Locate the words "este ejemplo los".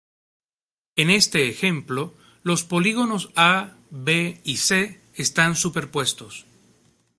1.11-2.63